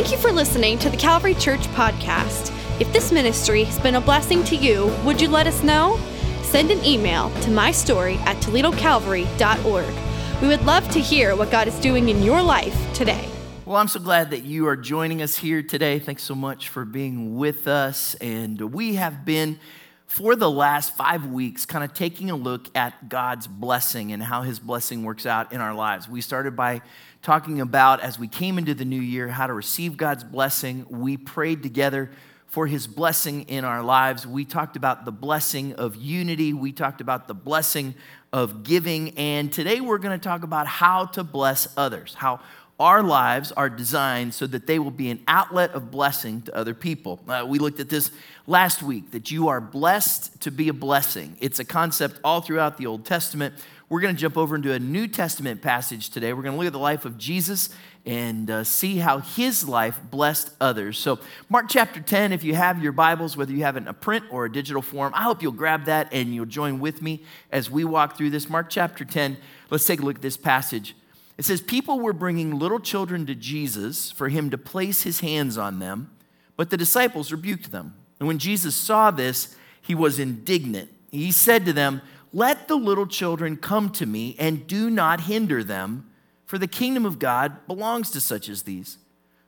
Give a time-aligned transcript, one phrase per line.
[0.00, 2.50] Thank you for listening to the Calvary Church podcast.
[2.80, 6.00] If this ministry has been a blessing to you, would you let us know?
[6.40, 10.40] Send an email to mystory at toledocalvary.org.
[10.40, 13.28] We would love to hear what God is doing in your life today.
[13.66, 15.98] Well, I'm so glad that you are joining us here today.
[15.98, 18.14] Thanks so much for being with us.
[18.14, 19.60] And we have been,
[20.06, 24.40] for the last five weeks, kind of taking a look at God's blessing and how
[24.40, 26.08] his blessing works out in our lives.
[26.08, 26.80] We started by
[27.22, 30.86] talking about, as we came into the new year, how to receive God's blessing.
[30.88, 32.10] We prayed together
[32.46, 34.26] for his blessing in our lives.
[34.26, 36.52] We talked about the blessing of unity.
[36.52, 37.94] We talked about the blessing
[38.32, 39.16] of giving.
[39.18, 42.40] And today we're going to talk about how to bless others, how
[42.80, 46.72] our lives are designed so that they will be an outlet of blessing to other
[46.72, 47.20] people.
[47.28, 48.10] Uh, we looked at this
[48.46, 51.36] last week that you are blessed to be a blessing.
[51.40, 53.54] It's a concept all throughout the Old Testament.
[53.90, 56.32] We're going to jump over into a New Testament passage today.
[56.32, 57.70] We're going to look at the life of Jesus
[58.06, 60.96] and uh, see how his life blessed others.
[60.96, 61.18] So,
[61.48, 64.26] Mark chapter 10, if you have your Bibles, whether you have it in a print
[64.30, 67.68] or a digital form, I hope you'll grab that and you'll join with me as
[67.68, 68.48] we walk through this.
[68.48, 69.36] Mark chapter 10,
[69.70, 70.94] let's take a look at this passage.
[71.36, 75.58] It says, People were bringing little children to Jesus for him to place his hands
[75.58, 76.12] on them,
[76.56, 77.96] but the disciples rebuked them.
[78.20, 80.90] And when Jesus saw this, he was indignant.
[81.10, 85.64] He said to them, Let the little children come to me and do not hinder
[85.64, 86.10] them,
[86.46, 88.98] for the kingdom of God belongs to such as these.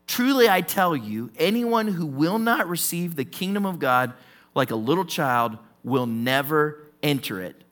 [0.07, 4.13] Truly, I tell you, anyone who will not receive the kingdom of God
[4.55, 7.65] like a little child will never enter it.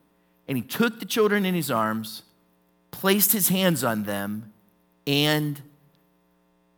[0.48, 2.22] And he took the children in his arms
[2.90, 4.52] placed his hands on them,
[5.06, 5.62] and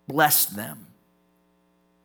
[0.07, 0.87] blessed them.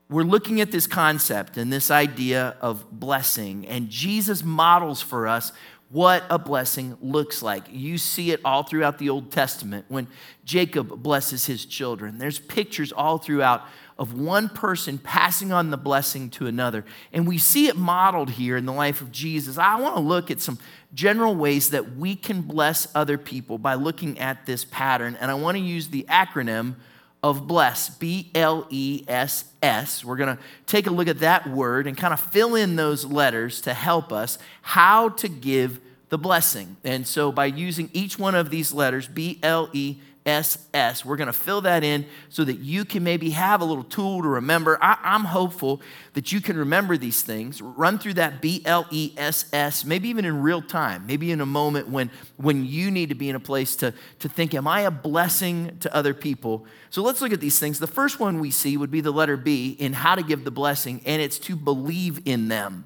[0.10, 5.52] We're looking at this concept and this idea of blessing, and Jesus models for us
[5.90, 7.64] what a blessing looks like.
[7.72, 10.08] You see it all throughout the Old Testament when
[10.44, 12.18] Jacob blesses his children.
[12.18, 13.64] There's pictures all throughout
[13.98, 16.86] of one person passing on the blessing to another.
[17.12, 19.58] And we see it modeled here in the life of Jesus.
[19.58, 20.60] I want to look at some
[20.94, 25.18] general ways that we can bless other people by looking at this pattern.
[25.20, 26.76] And I want to use the acronym
[27.24, 30.06] of bless, B L E S S.
[30.06, 33.04] We're going to take a look at that word and kind of fill in those
[33.04, 35.80] letters to help us how to give
[36.10, 36.78] the blessing.
[36.84, 39.98] And so by using each one of these letters, B L E
[40.28, 43.66] S S, We're going to fill that in so that you can maybe have a
[43.66, 44.78] little tool to remember.
[44.82, 45.82] I, am hopeful
[46.14, 50.10] that you can remember these things, run through that B L E S S, maybe
[50.10, 53.38] even in real time, maybe in a moment when, when you need to be in
[53.38, 56.66] a place to, to think, Am I a blessing to other people?
[56.90, 57.80] So let's look at these things.
[57.80, 60.52] The first one we see would be the letter B in how to give the
[60.52, 62.86] blessing, and it's to believe in them.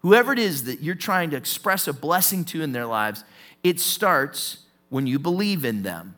[0.00, 3.24] Whoever it is that you're trying to express a blessing to in their lives,
[3.62, 6.14] it starts when you believe in them.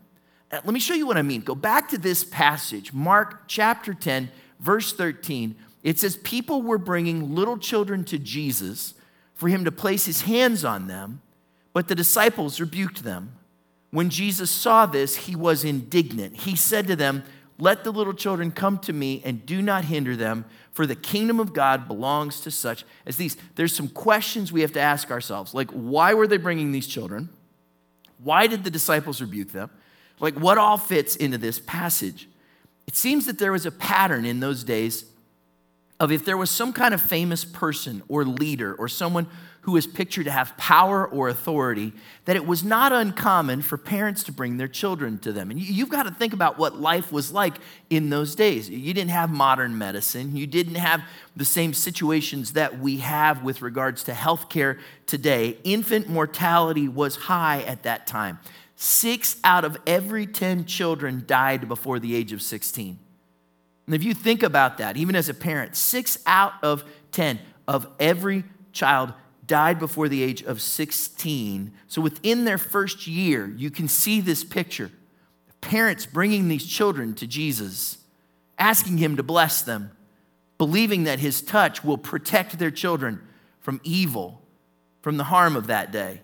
[0.53, 1.41] Uh, let me show you what I mean.
[1.41, 5.57] Go back to this passage, Mark chapter 10, verse 13.
[5.83, 8.95] It says, People were bringing little children to Jesus
[9.35, 11.23] for him to place his hands on them,
[11.73, 13.33] but the disciples rebuked them.
[13.91, 16.37] When Jesus saw this, he was indignant.
[16.37, 17.25] He said to them,
[17.60, 21.38] Let the little children come to me and do not hinder them, for the kingdom
[21.38, 23.37] of God belongs to such as these.
[23.54, 27.28] There's some questions we have to ask ourselves, like why were they bringing these children?
[28.22, 29.70] Why did the disciples rebuke them?
[30.20, 32.28] Like, what all fits into this passage?
[32.87, 35.06] It seems that there was a pattern in those days
[35.99, 39.26] of if there was some kind of famous person or leader or someone
[39.62, 41.93] who was pictured to have power or authority,
[42.25, 45.50] that it was not uncommon for parents to bring their children to them.
[45.50, 47.54] And you've got to think about what life was like
[47.91, 48.70] in those days.
[48.70, 51.03] You didn't have modern medicine, you didn't have
[51.37, 55.59] the same situations that we have with regards to healthcare today.
[55.65, 58.38] Infant mortality was high at that time.
[58.76, 62.99] Six out of every 10 children died before the age of 16.
[63.87, 67.87] And if you think about that, even as a parent, six out of 10 of
[67.99, 69.12] every child
[69.50, 71.72] died before the age of 16.
[71.88, 74.93] So within their first year, you can see this picture.
[75.61, 77.99] Parents bringing these children to Jesus,
[78.61, 79.91] asking him to bless them,
[80.56, 83.20] believing that his touch will protect their children
[83.58, 84.41] from evil,
[85.02, 86.20] from the harm of that day.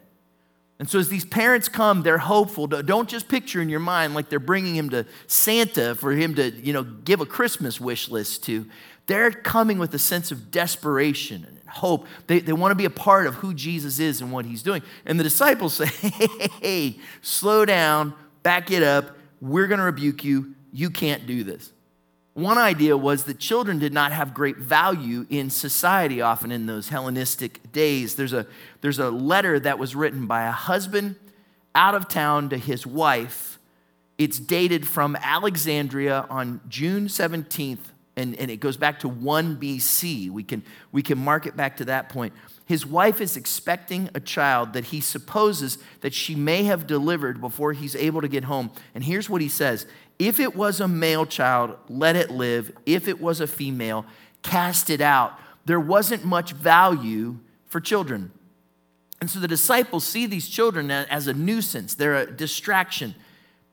[0.78, 2.68] And so, as these parents come, they're hopeful.
[2.68, 6.50] Don't just picture in your mind like they're bringing him to Santa for him to,
[6.50, 8.66] you know, give a Christmas wish list to.
[9.06, 12.06] They're coming with a sense of desperation and hope.
[12.26, 14.82] They, they want to be a part of who Jesus is and what he's doing.
[15.04, 16.08] And the disciples say, hey,
[16.38, 19.16] hey, hey slow down, back it up.
[19.40, 20.54] We're going to rebuke you.
[20.72, 21.72] You can't do this.
[22.34, 26.90] One idea was that children did not have great value in society often in those
[26.90, 28.16] Hellenistic days.
[28.16, 28.46] There's a,
[28.82, 31.16] there's a letter that was written by a husband
[31.74, 33.58] out of town to his wife.
[34.18, 37.78] It's dated from Alexandria on June 17th,
[38.16, 40.30] and, and it goes back to 1 BC.
[40.30, 42.32] We can, we can mark it back to that point.
[42.64, 47.72] His wife is expecting a child that he supposes that she may have delivered before
[47.72, 48.70] he's able to get home.
[48.94, 49.86] And here's what he says
[50.18, 52.72] If it was a male child, let it live.
[52.86, 54.06] If it was a female,
[54.42, 55.38] cast it out.
[55.66, 58.32] There wasn't much value for children.
[59.20, 63.14] And so the disciples see these children as a nuisance, they're a distraction.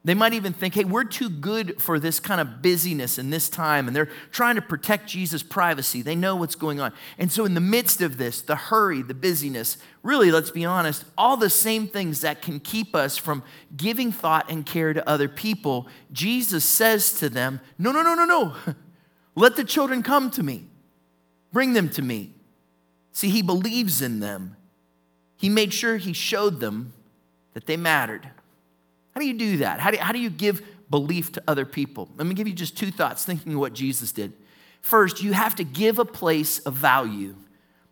[0.05, 3.47] They might even think, hey, we're too good for this kind of busyness in this
[3.47, 3.87] time.
[3.87, 6.01] And they're trying to protect Jesus' privacy.
[6.01, 6.91] They know what's going on.
[7.17, 11.05] And so, in the midst of this, the hurry, the busyness, really, let's be honest,
[11.17, 13.43] all the same things that can keep us from
[13.77, 18.25] giving thought and care to other people, Jesus says to them, no, no, no, no,
[18.25, 18.55] no.
[19.35, 20.67] Let the children come to me,
[21.53, 22.33] bring them to me.
[23.13, 24.57] See, he believes in them.
[25.37, 26.91] He made sure he showed them
[27.53, 28.32] that they mattered.
[29.13, 29.79] How do you do that?
[29.79, 32.09] How do, how do you give belief to other people?
[32.17, 34.33] Let me give you just two thoughts thinking of what Jesus did.
[34.81, 37.35] First, you have to give a place of value.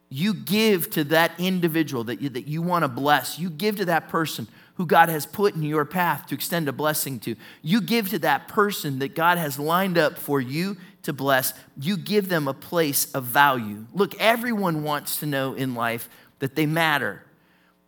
[0.10, 3.40] You give to that individual that you, that you want to bless.
[3.40, 6.74] You give to that person who God has put in your path to extend a
[6.74, 7.36] blessing to.
[7.62, 11.54] You give to that person that God has lined up for you to bless.
[11.78, 13.86] You give them a place of value.
[13.94, 16.10] Look, everyone wants to know in life
[16.40, 17.24] that they matter.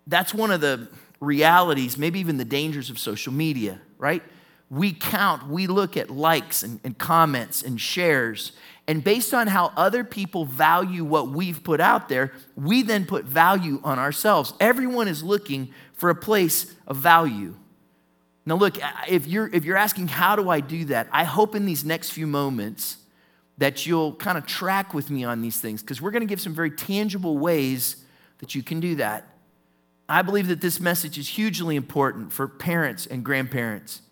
[0.08, 0.88] That's one of the
[1.24, 4.24] realities, maybe even the dangers of social media, right?
[4.70, 8.54] We count, we look at likes and, and, comments and shares,
[8.88, 13.24] and based on how other people value what we've put out there, we then put
[13.24, 14.54] value on ourselves.
[14.60, 17.56] Everyone is looking for a place of value.
[18.46, 18.78] Now, look,
[19.08, 21.08] if you're, if you're asking, how do I do that?
[21.12, 22.98] I hope in these next few moments
[23.58, 26.42] that you'll kind of track with me on these things because we're going to give
[26.42, 28.04] some very tangible ways
[28.40, 29.33] that you can do that.
[30.13, 34.04] I believe that this message is hugely important for parents and grandparents,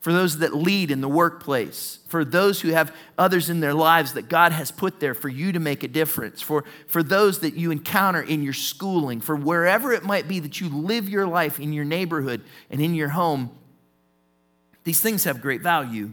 [0.00, 4.12] for those that lead in the workplace, for those who have others in their lives
[4.12, 7.54] that God has put there for you to make a difference, for, for those that
[7.54, 11.58] you encounter in your schooling, for wherever it might be that you live your life
[11.58, 13.50] in your neighborhood and in your home.
[14.84, 16.12] These things have great value.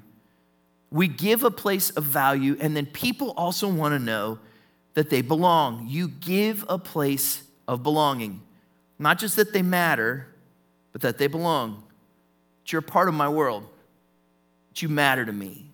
[0.90, 4.40] We give a place of value, and then people also want to know
[4.94, 5.88] that they belong.
[5.90, 8.40] You give a place of belonging.
[9.04, 10.28] Not just that they matter,
[10.94, 11.84] but that they belong.
[12.62, 13.68] That you're a part of my world.
[14.70, 15.70] That you matter to me.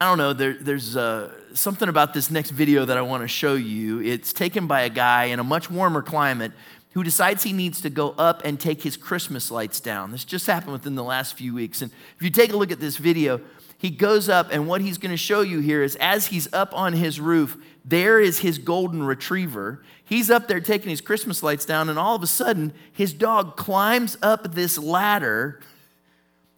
[0.00, 3.28] I don't know, there, there's uh, something about this next video that I want to
[3.28, 4.00] show you.
[4.00, 6.52] It's taken by a guy in a much warmer climate
[6.92, 10.10] who decides he needs to go up and take his Christmas lights down.
[10.10, 11.82] This just happened within the last few weeks.
[11.82, 13.40] And if you take a look at this video,
[13.78, 16.76] he goes up, and what he's going to show you here is as he's up
[16.76, 19.84] on his roof, there is his golden retriever.
[20.04, 23.56] He's up there taking his Christmas lights down, and all of a sudden, his dog
[23.56, 25.60] climbs up this ladder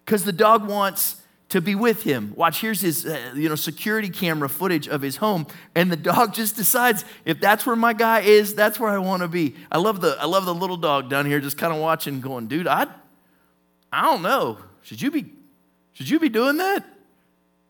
[0.05, 1.20] because the dog wants
[1.50, 2.32] to be with him.
[2.37, 6.32] Watch, here's his uh, you know security camera footage of his home, and the dog
[6.40, 9.56] just decides if that's where my guy is, that's where I want to be.
[9.70, 12.46] I love the I love the little dog down here just kind of watching, going,
[12.46, 12.87] dude, I
[13.93, 14.58] I don't know.
[14.82, 15.34] Should you be
[15.93, 16.82] should you be doing that?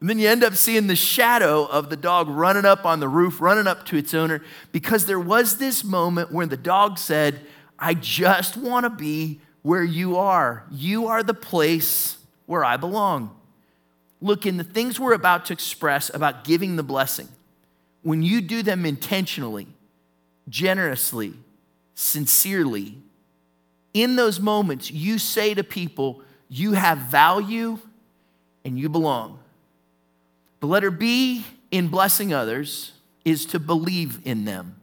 [0.01, 3.09] And then you end up seeing the shadow of the dog running up on the
[3.09, 4.43] roof, running up to its owner,
[4.73, 7.41] because there was this moment where the dog said,
[7.79, 10.65] I just want to be where you are.
[10.71, 12.17] You are the place
[12.47, 13.37] where I belong.
[14.23, 17.29] Look, in the things we're about to express about giving the blessing,
[18.03, 19.67] when you do them intentionally,
[20.49, 21.35] generously,
[21.95, 22.97] sincerely,
[23.93, 27.79] in those moments, you say to people, You have value
[28.65, 29.40] and you belong.
[30.61, 32.93] The letter B in blessing others
[33.25, 34.77] is to believe in them.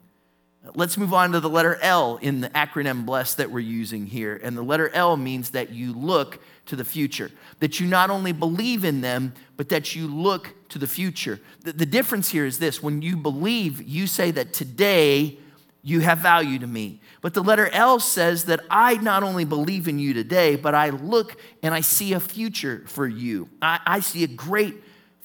[0.76, 4.40] Let's move on to the letter L in the acronym BLESS that we're using here.
[4.44, 8.34] And the letter L means that you look to the future, that you not only
[8.34, 11.40] believe in them, but that you look to the future.
[11.62, 15.38] The, the difference here is this when you believe, you say that today
[15.84, 17.00] you have value to me.
[17.22, 20.90] But the letter L says that I not only believe in you today, but I
[20.90, 23.48] look and I see a future for you.
[23.62, 24.76] I, I see a great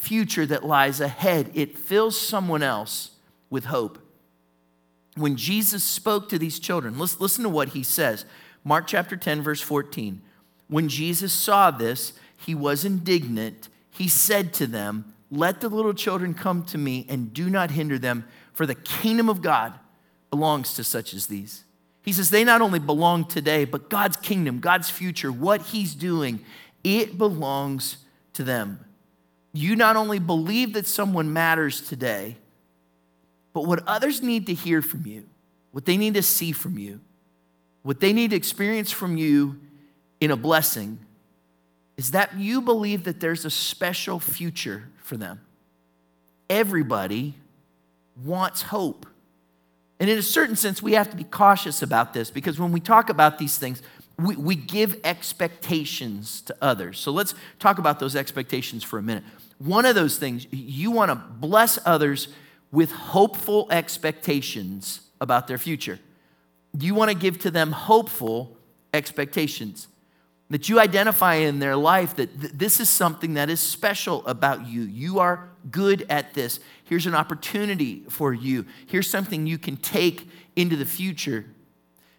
[0.03, 1.51] future that lies ahead.
[1.55, 3.13] It fills someone else
[3.51, 3.99] with hope.
[5.17, 8.25] When Jesus spoke to these children, listen to what he says.
[8.65, 10.21] Mark chapter 10, verse 14.
[10.69, 13.69] When Jesus saw this, he was indignant.
[13.91, 17.99] He said to them, Let the little children come to me and do not hinder
[17.99, 19.75] them, for the kingdom of God
[20.31, 21.65] belongs to such as these.
[22.03, 26.45] He says they not only belong today, but God's kingdom, God's future, what he's doing,
[26.83, 27.99] it belongs
[28.33, 28.81] to them
[29.53, 32.37] you not only believe that someone matters today,
[33.53, 35.25] but what others need to hear from you,
[35.73, 37.01] what they need to see from you,
[37.83, 39.61] what they need to experience from you
[40.21, 40.99] in a blessing
[41.97, 45.41] is that you believe that there's a special future for them.
[46.49, 47.35] everybody
[48.25, 49.07] wants hope.
[49.99, 52.81] And in a certain sense, we have to be cautious about this because when we
[52.81, 53.83] talk about these things,
[54.27, 56.99] we, we give expectations to others.
[56.99, 59.25] So let's talk about those expectations for a minute.
[59.59, 62.29] One of those things, you want to bless others
[62.71, 66.01] with hopeful expectations about their future.
[66.79, 68.57] You want to give to them hopeful
[68.93, 69.89] expectations.
[70.51, 74.67] That you identify in their life that th- this is something that is special about
[74.67, 74.83] you.
[74.83, 76.61] You are good at this.
[76.85, 78.67] Here's an opportunity for you.
[78.87, 81.47] Here's something you can take into the future.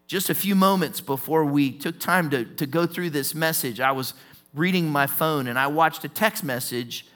[0.07, 3.91] Just a few moments before we took time to, to go through this message, I
[3.91, 4.13] was
[4.53, 7.07] reading my phone and I watched a text message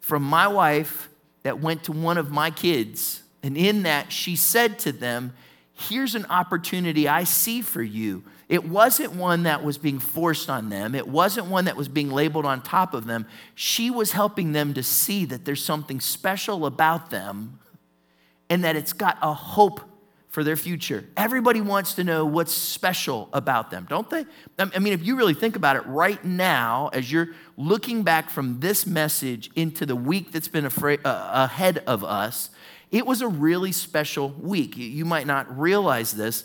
[0.00, 1.08] from my wife
[1.42, 3.22] that went to one of my kids.
[3.42, 5.32] And in that, she said to them,
[5.72, 8.22] Here's an opportunity I see for you.
[8.50, 12.10] It wasn't one that was being forced on them, it wasn't one that was being
[12.10, 13.26] labeled on top of them.
[13.54, 17.60] She was helping them to see that there's something special about them
[18.50, 19.80] and that it's got a hope
[20.30, 21.04] for their future.
[21.16, 24.24] Everybody wants to know what's special about them, don't they?
[24.58, 28.60] I mean, if you really think about it right now, as you're looking back from
[28.60, 32.50] this message into the week that's been afraid, uh, ahead of us,
[32.92, 34.76] it was a really special week.
[34.76, 36.44] You might not realize this,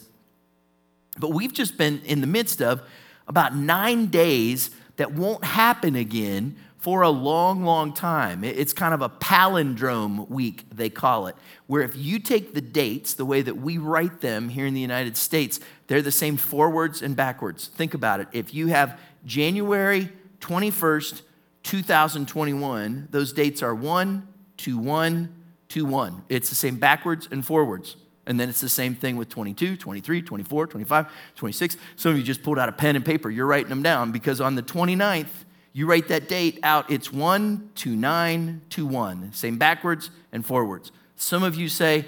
[1.19, 2.81] but we've just been in the midst of
[3.27, 8.43] about nine days that won't happen again for a long, long time.
[8.43, 13.15] It's kind of a palindrome week, they call it, where if you take the dates
[13.15, 17.01] the way that we write them here in the United States, they're the same forwards
[17.01, 17.69] and backwards.
[17.69, 18.27] Think about it.
[18.33, 20.11] If you have January
[20.41, 21.23] 21st,
[21.63, 24.27] 2021, those dates are 1
[24.57, 25.35] 2, 1
[25.69, 26.23] 2, 1.
[26.29, 27.95] It's the same backwards and forwards.
[28.27, 31.77] And then it's the same thing with 22, 23, 24, 25, 26.
[31.95, 33.31] Some of you just pulled out a pen and paper.
[33.31, 35.44] You're writing them down because on the 29th,
[35.75, 39.33] you write that date out, it's 1 to 9 to 1.
[39.33, 40.93] Same backwards and forwards.
[41.17, 42.05] Some of you say,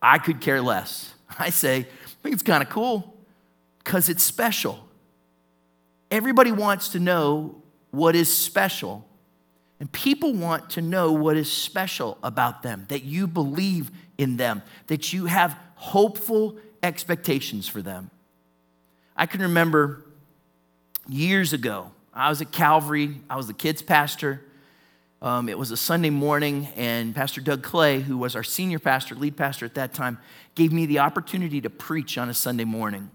[0.00, 1.14] I could care less.
[1.38, 3.16] I say, I think it's kind of cool
[3.82, 4.88] because it's special.
[6.12, 7.60] Everybody wants to know
[7.90, 9.04] what is special.
[9.80, 14.62] And people want to know what is special about them, that you believe in them,
[14.86, 18.12] that you have hopeful expectations for them.
[19.16, 20.04] I can remember
[21.08, 24.42] years ago, I was at Calvary, I was the kids' pastor.
[25.20, 29.16] Um, it was a Sunday morning, and Pastor Doug Clay, who was our senior pastor,
[29.16, 30.18] lead pastor at that time,
[30.54, 33.10] gave me the opportunity to preach on a Sunday morning.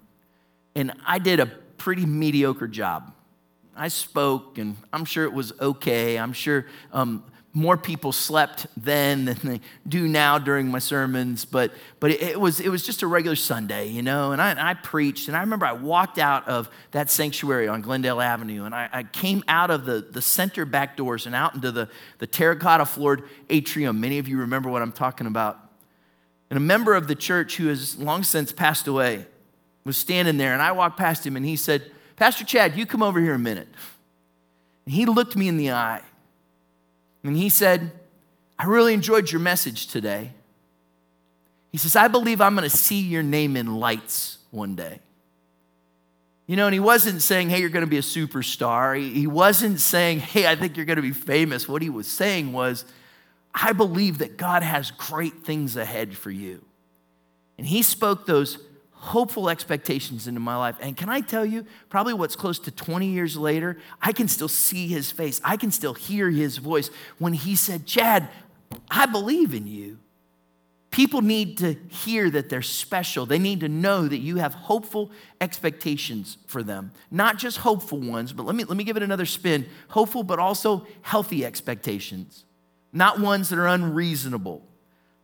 [0.75, 3.13] And I did a pretty mediocre job.
[3.75, 6.17] I spoke, and I'm sure it was okay.
[6.19, 7.23] I'm sure um,
[7.55, 12.59] more people slept then than they do now during my sermons, but, but it, was,
[12.59, 15.27] it was just a regular Sunday, you know, and I, and I preached.
[15.27, 19.03] And I remember I walked out of that sanctuary on Glendale Avenue, and I, I
[19.03, 23.23] came out of the, the center back doors and out into the, the terracotta floored
[23.51, 24.01] atrium.
[24.01, 25.59] Many of you remember what I'm talking about.
[26.49, 29.27] And a member of the church who has long since passed away
[29.83, 31.83] was standing there, and I walked past him, and he said,
[32.15, 33.67] Pastor Chad, you come over here a minute.
[34.85, 36.01] And he looked me in the eye
[37.23, 37.91] and he said,
[38.59, 40.31] I really enjoyed your message today.
[41.71, 44.99] He says, I believe I'm going to see your name in lights one day.
[46.45, 48.95] You know, and he wasn't saying, hey, you're going to be a superstar.
[48.95, 51.67] He wasn't saying, hey, I think you're going to be famous.
[51.67, 52.85] What he was saying was,
[53.55, 56.63] I believe that God has great things ahead for you.
[57.57, 58.57] And he spoke those
[59.03, 60.77] hopeful expectations into my life.
[60.79, 64.47] And can I tell you, probably what's close to 20 years later, I can still
[64.47, 65.41] see his face.
[65.43, 68.29] I can still hear his voice when he said, Chad,
[68.89, 69.99] I believe in you.
[70.89, 73.25] People need to hear that they're special.
[73.25, 76.93] They need to know that you have hopeful expectations for them.
[77.11, 80.39] Not just hopeful ones, but let me, let me give it another spin hopeful, but
[80.39, 82.45] also healthy expectations,
[82.93, 84.61] not ones that are unreasonable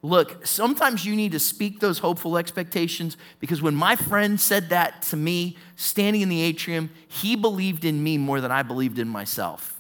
[0.02, 5.02] Look, sometimes you need to speak those hopeful expectations because when my friend said that
[5.04, 9.10] to me, standing in the atrium, he believed in me more than I believed in
[9.10, 9.76] myself.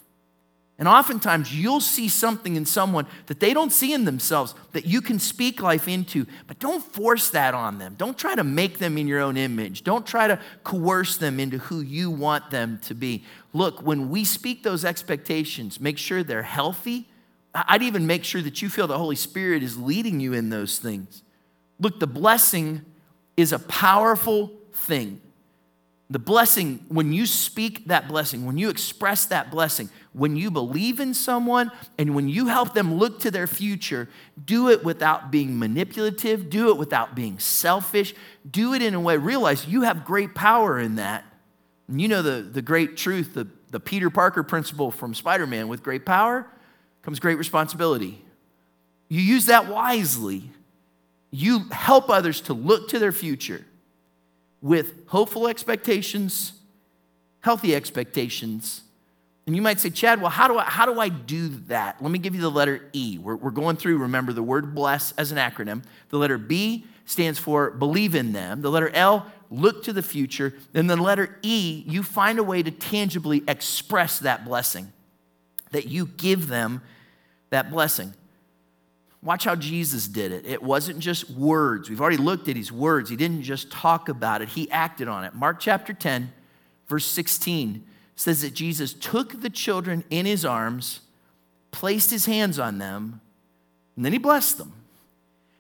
[0.77, 5.01] And oftentimes you'll see something in someone that they don't see in themselves that you
[5.01, 7.95] can speak life into, but don't force that on them.
[7.97, 9.83] Don't try to make them in your own image.
[9.83, 13.25] Don't try to coerce them into who you want them to be.
[13.51, 17.08] Look, when we speak those expectations, make sure they're healthy
[17.53, 20.77] I'd even make sure that you feel the Holy Spirit is leading you in those
[20.77, 21.23] things.
[21.79, 22.85] Look, the blessing
[23.37, 25.21] is a powerful thing.
[26.11, 30.99] The blessing, when you speak that blessing, when you express that blessing, when you believe
[30.99, 34.09] in someone and when you help them look to their future,
[34.43, 38.15] do it without being manipulative, do it without being selfish,
[38.49, 41.23] do it in a way, realize you have great power in that.
[41.87, 45.67] And you know the, the great truth, the, the Peter Parker principle from Spider Man
[45.67, 46.47] with great power
[47.01, 48.23] comes great responsibility.
[49.07, 50.43] you use that wisely.
[51.31, 53.65] You help others to look to their future
[54.61, 56.53] with hopeful expectations,
[57.41, 58.81] healthy expectations.
[59.47, 62.01] And you might say, Chad, well, how do I, how do I do that?
[62.01, 63.17] Let me give you the letter E.
[63.17, 65.83] We're, we're going through, remember, the word bless as an acronym.
[66.09, 68.61] The letter B stands for believe in them.
[68.61, 70.53] The letter L, look to the future.
[70.73, 74.91] And the letter E, you find a way to tangibly express that blessing,
[75.71, 76.81] that you give them
[77.49, 78.13] that blessing.
[79.21, 80.45] Watch how Jesus did it.
[80.45, 81.89] It wasn't just words.
[81.89, 83.09] We've already looked at his words.
[83.09, 85.33] He didn't just talk about it, he acted on it.
[85.33, 86.31] Mark chapter 10,
[86.87, 87.85] verse 16
[88.15, 91.01] says that Jesus took the children in his arms,
[91.71, 93.21] placed his hands on them,
[93.95, 94.73] and then he blessed them.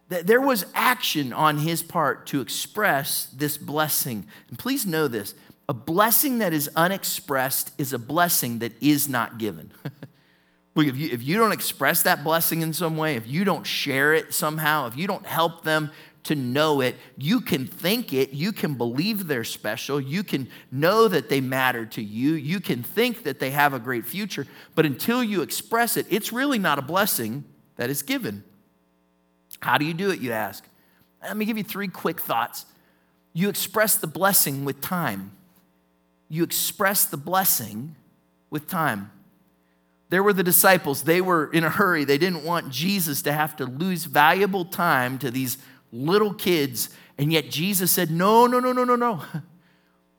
[0.09, 4.25] That There was action on his part to express this blessing.
[4.49, 5.35] And please know this
[5.69, 9.71] a blessing that is unexpressed is a blessing that is not given.
[10.75, 13.67] Look, if you, if you don't express that blessing in some way, if you don't
[13.67, 15.91] share it somehow, if you don't help them
[16.23, 21.07] to know it, you can think it, you can believe they're special, you can know
[21.07, 24.87] that they matter to you, you can think that they have a great future, but
[24.87, 27.43] until you express it, it's really not a blessing
[27.75, 28.43] that is given.
[29.61, 30.67] How do you do it, you ask?
[31.21, 32.65] Let me give you three quick thoughts.
[33.33, 35.33] You express the blessing with time.
[36.29, 37.95] You express the blessing
[38.49, 39.11] with time.
[40.09, 41.03] There were the disciples.
[41.03, 42.03] They were in a hurry.
[42.03, 45.57] They didn't want Jesus to have to lose valuable time to these
[45.91, 46.89] little kids.
[47.17, 49.23] And yet Jesus said, No, no, no, no, no, no.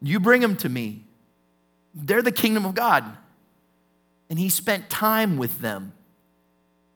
[0.02, 1.04] You bring them to me.
[1.94, 3.04] They're the kingdom of God.
[4.30, 5.92] And he spent time with them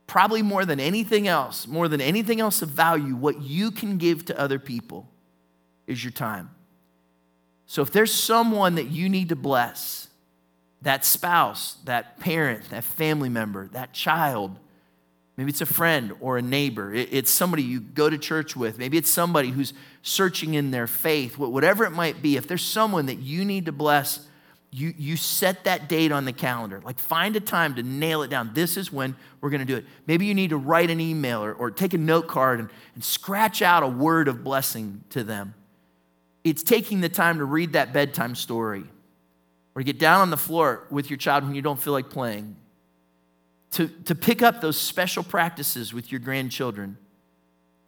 [0.07, 4.25] probably more than anything else, more than anything else of value, what you can give
[4.27, 5.09] to other people
[5.87, 6.51] is your time.
[7.67, 10.09] So if there's someone that you need to bless,
[10.83, 14.59] that spouse, that parent, that family member, that child,
[15.37, 18.99] maybe it's a friend or a neighbor, it's somebody you go to church with, maybe
[18.99, 19.73] it's somebody who's
[20.03, 23.73] searching in their faith, whatever it might be, if there's someone that you need to
[23.73, 24.27] bless,
[24.71, 26.83] you, you set that date on the calendar.
[26.85, 28.51] Like find a time to nail it down.
[28.55, 29.85] This is when we're going to do it.
[30.07, 33.05] Maybe you need to write an email or, or take a note card and, and
[33.05, 35.55] scratch out a word of blessing to them.
[36.45, 38.85] It's taking the time to read that bedtime story
[39.75, 42.11] or to get down on the floor with your child when you don't feel like
[42.11, 42.57] playing.
[43.73, 46.97] To, to pick up those special practices with your grandchildren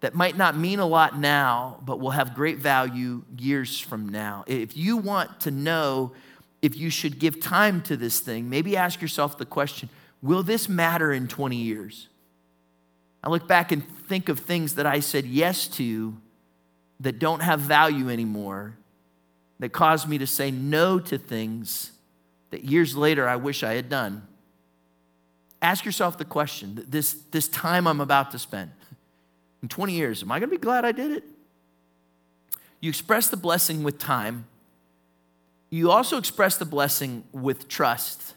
[0.01, 4.45] that might not mean a lot now, but will have great value years from now.
[4.47, 6.13] If you want to know
[6.61, 9.89] if you should give time to this thing, maybe ask yourself the question
[10.23, 12.09] will this matter in 20 years?
[13.23, 16.17] I look back and think of things that I said yes to
[17.01, 18.77] that don't have value anymore,
[19.59, 21.93] that caused me to say no to things
[22.51, 24.27] that years later I wish I had done.
[25.63, 28.71] Ask yourself the question this, this time I'm about to spend
[29.63, 31.25] in 20 years, am I going to be glad I did it?
[32.81, 34.47] You express the blessing with time
[35.71, 38.35] you also express the blessing with trust.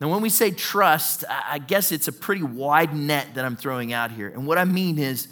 [0.00, 3.92] Now, when we say trust, I guess it's a pretty wide net that I'm throwing
[3.92, 4.28] out here.
[4.28, 5.28] And what I mean is,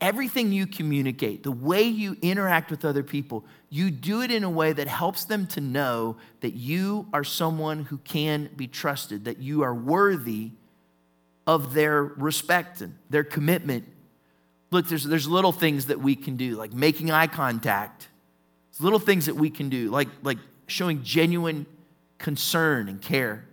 [0.00, 4.50] everything you communicate, the way you interact with other people, you do it in a
[4.50, 9.38] way that helps them to know that you are someone who can be trusted, that
[9.38, 10.50] you are worthy
[11.46, 13.84] of their respect and their commitment.
[14.70, 18.08] Look, there's, there's little things that we can do, like making eye contact
[18.76, 21.64] it's little things that we can do, like, like showing genuine
[22.18, 23.46] concern and care,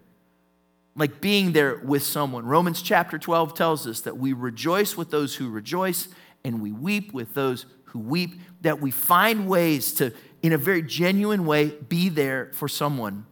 [0.98, 2.46] like being there with someone.
[2.46, 6.10] Romans chapter 12 tells us that we rejoice with those who rejoice
[6.44, 10.82] and we weep with those who weep, that we find ways to, in a very
[10.82, 13.26] genuine way, be there for someone.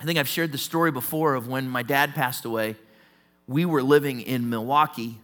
[0.00, 2.76] I think I've shared the story before of when my dad passed away.
[3.46, 5.18] We were living in Milwaukee.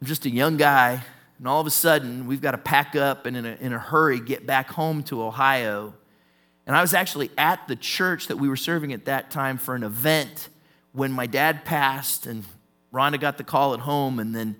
[0.00, 1.02] I'm just a young guy,
[1.38, 3.78] and all of a sudden, we've got to pack up and in a, in a
[3.78, 5.94] hurry get back home to Ohio.
[6.66, 9.74] And I was actually at the church that we were serving at that time for
[9.74, 10.48] an event
[10.92, 12.44] when my dad passed, and
[12.92, 14.56] Rhonda got the call at home, and then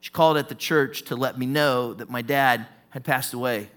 [0.00, 3.68] she called at the church to let me know that my dad had passed away.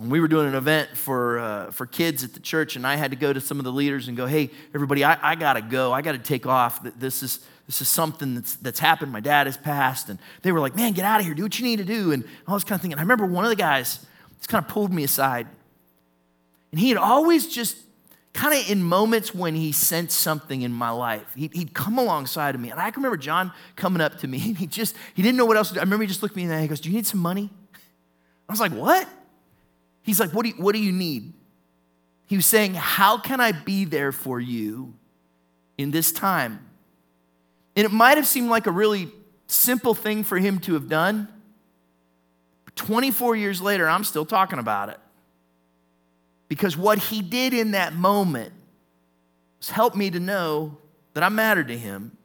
[0.00, 2.96] And we were doing an event for, uh, for kids at the church, and I
[2.96, 5.54] had to go to some of the leaders and go, hey, everybody, I, I got
[5.54, 5.92] to go.
[5.92, 6.82] I got to take off.
[6.82, 9.12] This is, this is something that's, that's happened.
[9.12, 10.08] My dad has passed.
[10.08, 11.34] And they were like, man, get out of here.
[11.34, 12.12] Do what you need to do.
[12.12, 12.92] And all this kind of thing.
[12.92, 14.06] And I remember one of the guys
[14.38, 15.46] just kind of pulled me aside.
[16.70, 17.76] And he had always just
[18.40, 22.54] kind of in moments when he sensed something in my life, he'd, he'd, come alongside
[22.54, 22.70] of me.
[22.70, 25.44] And I can remember John coming up to me and he just, he didn't know
[25.44, 25.80] what else to do.
[25.80, 27.50] I remember he just looked at me and he goes, do you need some money?
[28.48, 29.06] I was like, what?
[30.02, 31.34] He's like, what do you, what do you need?
[32.28, 34.94] He was saying, how can I be there for you
[35.76, 36.66] in this time?
[37.76, 39.10] And it might have seemed like a really
[39.48, 41.28] simple thing for him to have done.
[42.64, 44.98] But 24 years later, I'm still talking about it.
[46.50, 48.52] Because what he did in that moment
[49.60, 50.76] has helped me to know
[51.14, 52.18] that I mattered to him.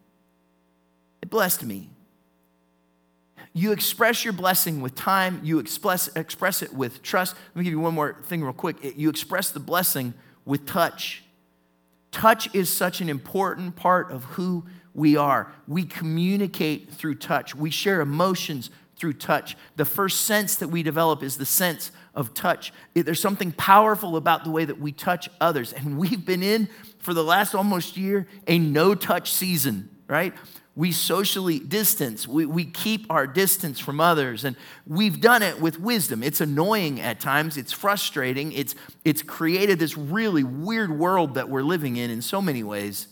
[1.22, 1.92] It blessed me.
[3.54, 7.36] You express your blessing with time, you express, express it with trust.
[7.54, 8.78] Let me give you one more thing, real quick.
[8.98, 11.24] You express the blessing with touch.
[12.10, 15.54] Touch is such an important part of who we are.
[15.68, 19.56] We communicate through touch, we share emotions through touch.
[19.76, 22.74] The first sense that we develop is the sense of touch.
[22.94, 25.74] There's something powerful about the way that we touch others.
[25.74, 30.34] And we've been in, for the last almost year, a no touch season, right?
[30.76, 32.28] we socially distance.
[32.28, 34.44] We, we keep our distance from others.
[34.44, 36.22] And we've done it with wisdom.
[36.22, 38.52] It's annoying at times, it's frustrating.
[38.52, 38.76] It's,
[39.06, 43.08] it's created this really weird world that we're living in in so many ways.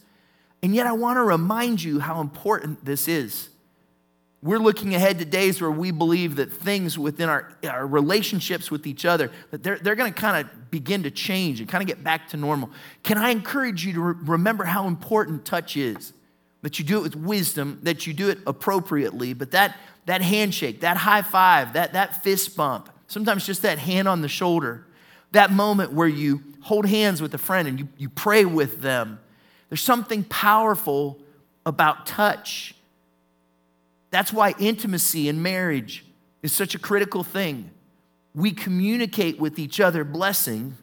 [0.61, 3.49] And yet, I want to remind you how important this is.
[4.43, 8.85] We're looking ahead to days where we believe that things within our, our relationships with
[8.85, 11.87] each other, that they're, they're going to kind of begin to change and kind of
[11.87, 12.69] get back to normal.
[13.03, 16.13] Can I encourage you to re- remember how important touch is?
[16.63, 19.33] that you do it with wisdom, that you do it appropriately.
[19.33, 24.07] But that, that handshake, that high five, that, that fist bump, sometimes just that hand
[24.07, 24.87] on the shoulder,
[25.33, 29.19] that moment where you hold hands with a friend and you, you pray with them,
[29.69, 31.19] there's something powerful
[31.65, 32.75] about touch.
[34.13, 36.05] That's why intimacy in marriage
[36.43, 37.71] is such a critical thing.
[38.35, 40.77] We communicate with each other blessing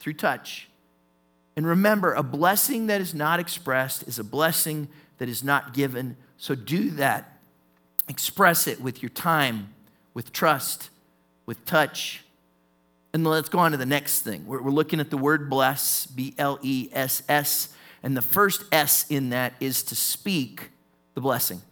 [0.00, 0.68] through touch.
[1.56, 6.16] And remember, a blessing that is not expressed is a blessing that is not given.
[6.36, 7.38] So do that.
[8.08, 9.72] Express it with your time,
[10.12, 10.90] with trust,
[11.46, 12.24] with touch.
[13.12, 14.48] And let's go on to the next thing.
[14.48, 17.68] We're, we're looking at the word bless, B L E S S.
[18.02, 20.70] And the first S in that is to speak
[21.14, 21.62] the blessing.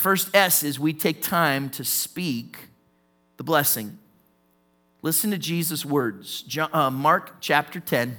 [0.00, 2.56] First S is we take time to speak
[3.36, 3.98] the blessing.
[5.02, 6.42] Listen to Jesus' words.
[6.72, 8.16] Uh, Mark chapter 10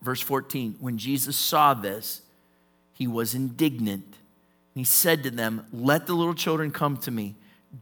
[0.00, 2.22] Verse 14 When Jesus saw this,
[2.94, 4.14] he was indignant.
[4.74, 7.34] He said to them, Let the little children come to me.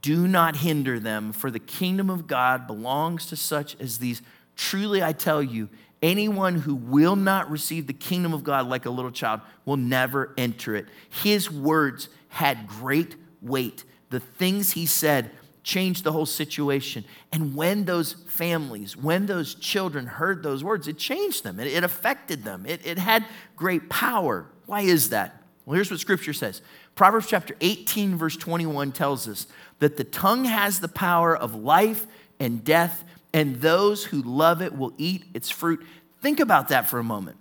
[0.03, 4.23] Do not hinder them, for the kingdom of God belongs to such as these.
[4.57, 5.69] Truly, I tell you,
[6.03, 10.35] anyone who will not receive the kingdom of God like a little child will never
[10.37, 10.87] enter it.
[11.09, 13.83] His words had great weight.
[14.11, 15.31] The things he said
[15.63, 17.05] changed the whole situation.
[17.33, 21.83] And when those families, when those children heard those words, it changed them, it, it
[21.83, 23.25] affected them, it, it had
[23.57, 24.47] great power.
[24.67, 25.43] Why is that?
[25.65, 26.61] Well, here's what scripture says
[26.95, 29.47] Proverbs chapter 18, verse 21 tells us
[29.79, 32.07] that the tongue has the power of life
[32.39, 35.83] and death, and those who love it will eat its fruit.
[36.21, 37.39] Think about that for a moment.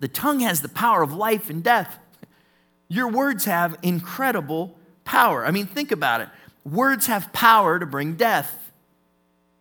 [0.00, 1.98] The tongue has the power of life and death.
[2.88, 5.44] Your words have incredible power.
[5.44, 6.28] I mean, think about it.
[6.64, 8.72] Words have power to bring death.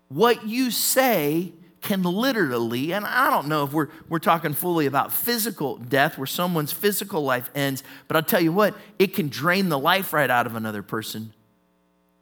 [0.09, 5.13] What you say can literally, and I don't know if we're, we're talking fully about
[5.13, 9.69] physical death where someone's physical life ends, but I'll tell you what, it can drain
[9.69, 11.31] the life right out of another person.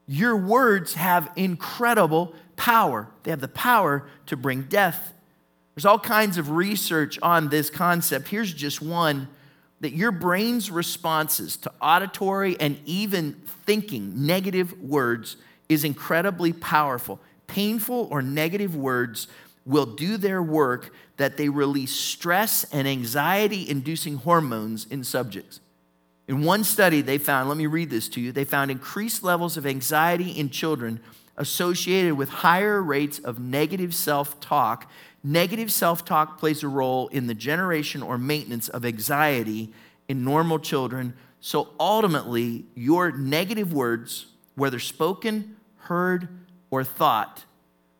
[0.05, 5.13] Your words have incredible power, they have the power to bring death.
[5.75, 8.27] There's all kinds of research on this concept.
[8.27, 9.27] Here's just one
[9.83, 13.33] that your brain's responses to auditory and even
[13.65, 15.35] thinking negative words
[15.67, 17.19] is incredibly powerful.
[17.47, 19.27] Painful or negative words
[19.65, 25.59] will do their work that they release stress and anxiety inducing hormones in subjects.
[26.29, 29.57] In one study, they found, let me read this to you, they found increased levels
[29.57, 31.01] of anxiety in children
[31.35, 34.89] associated with higher rates of negative self talk
[35.23, 39.71] Negative self talk plays a role in the generation or maintenance of anxiety
[40.09, 41.13] in normal children.
[41.39, 46.27] So ultimately, your negative words, whether spoken, heard,
[46.69, 47.45] or thought,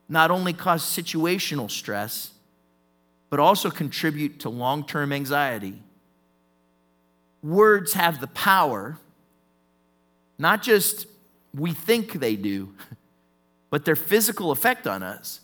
[0.09, 2.31] not only cause situational stress,
[3.29, 5.81] but also contribute to long term anxiety.
[7.41, 8.97] Words have the power,
[10.37, 11.07] not just
[11.53, 12.73] we think they do,
[13.69, 15.39] but their physical effect on us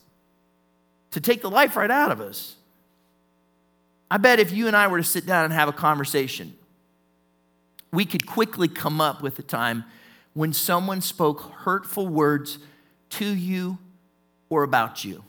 [1.12, 2.56] to take the life right out of us.
[4.12, 6.54] I bet if you and I were to sit down and have a conversation,
[7.91, 9.84] we could quickly come up with a time
[10.34, 12.60] when someone spoke hurtful words
[13.12, 13.78] to you
[14.50, 15.24] or about you.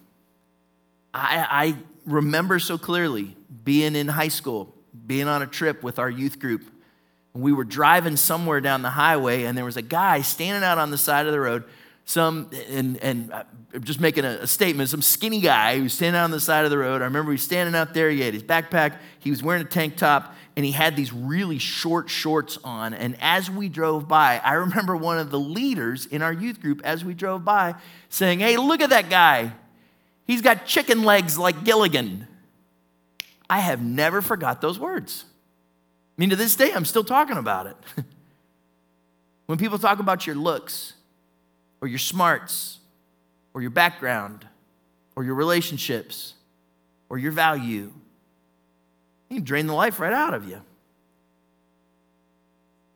[1.12, 4.74] I, I remember so clearly being in high school,
[5.06, 6.70] being on a trip with our youth group.
[7.34, 10.78] And we were driving somewhere down the highway, and there was a guy standing out
[10.78, 11.64] on the side of the road
[12.10, 16.18] some, and, and I'm just making a, a statement, some skinny guy who was standing
[16.18, 17.02] out on the side of the road.
[17.02, 19.68] I remember he was standing out there, he had his backpack, he was wearing a
[19.68, 22.94] tank top, and he had these really short shorts on.
[22.94, 26.80] And as we drove by, I remember one of the leaders in our youth group,
[26.84, 27.76] as we drove by,
[28.08, 29.52] saying, Hey, look at that guy.
[30.26, 32.26] He's got chicken legs like Gilligan.
[33.48, 35.24] I have never forgot those words.
[35.26, 37.76] I mean, to this day, I'm still talking about it.
[39.46, 40.94] when people talk about your looks,
[41.80, 42.78] or your smarts
[43.54, 44.46] or your background
[45.16, 46.34] or your relationships
[47.08, 47.92] or your value.
[49.28, 50.62] You can drain the life right out of you.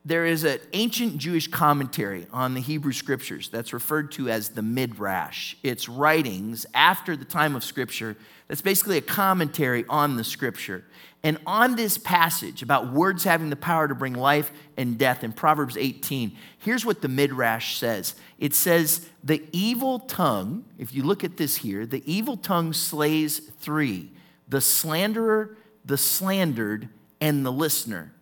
[0.06, 4.60] There is an ancient Jewish commentary on the Hebrew scriptures that's referred to as the
[4.60, 5.54] Midrash.
[5.62, 8.14] It's writings after the time of scripture
[8.46, 10.84] that's basically a commentary on the scripture.
[11.22, 15.32] And on this passage about words having the power to bring life and death in
[15.32, 21.24] Proverbs 18, here's what the Midrash says it says, The evil tongue, if you look
[21.24, 24.10] at this here, the evil tongue slays three
[24.46, 26.90] the slanderer, the slandered,
[27.22, 28.12] and the listener.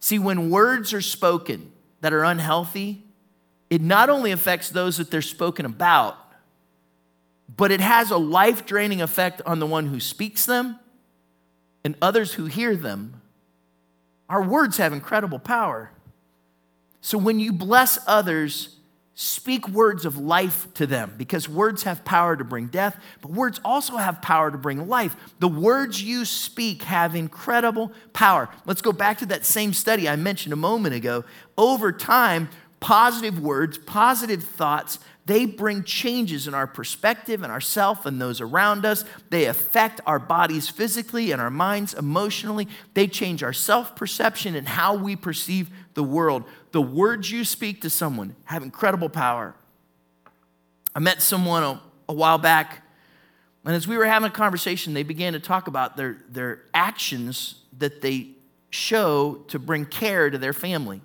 [0.00, 3.04] See, when words are spoken that are unhealthy,
[3.70, 6.16] it not only affects those that they're spoken about,
[7.56, 10.78] but it has a life draining effect on the one who speaks them
[11.84, 13.20] and others who hear them.
[14.28, 15.90] Our words have incredible power.
[17.00, 18.76] So when you bless others,
[19.20, 23.60] speak words of life to them because words have power to bring death, but words
[23.64, 25.16] also have power to bring life.
[25.40, 28.48] The words you speak have incredible power.
[28.64, 31.24] Let's go back to that same study I mentioned a moment ago.
[31.56, 38.18] Over time, positive words, positive thoughts they bring changes in our perspective and ourself and
[38.18, 39.04] those around us.
[39.28, 42.66] They affect our bodies physically and our minds emotionally.
[42.94, 46.44] They change our self perception and how we perceive the world.
[46.70, 49.56] The words you speak to someone have incredible power.
[50.94, 52.86] I met someone a, a while back,
[53.64, 57.56] and as we were having a conversation, they began to talk about their, their actions
[57.78, 58.28] that they
[58.70, 61.00] show to bring care to their family,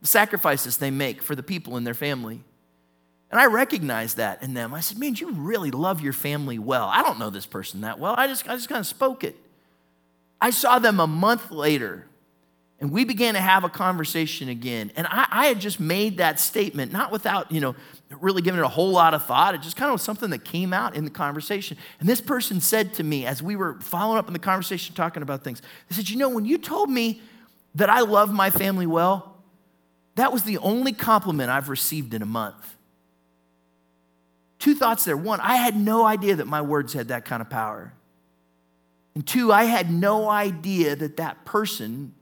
[0.00, 2.40] the sacrifices they make for the people in their family.
[3.30, 4.72] And I recognized that in them.
[4.72, 6.86] I said, Man, you really love your family well.
[6.86, 8.14] I don't know this person that well.
[8.16, 9.36] I just, I just kind of spoke it.
[10.40, 12.06] I saw them a month later,
[12.80, 14.92] and we began to have a conversation again.
[14.94, 17.74] And I, I had just made that statement, not without, you know,
[18.20, 19.54] really giving it a whole lot of thought.
[19.54, 21.76] It just kind of was something that came out in the conversation.
[21.98, 25.22] And this person said to me, as we were following up in the conversation, talking
[25.22, 27.20] about things, they said, You know, when you told me
[27.74, 29.36] that I love my family well,
[30.14, 32.76] that was the only compliment I've received in a month.
[34.60, 35.16] Two thoughts there.
[35.16, 37.92] One, I had no idea that my words had that kind of power.
[39.14, 42.14] And two, I had no idea that that person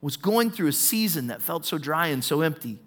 [0.00, 2.78] was going through a season that felt so dry and so empty.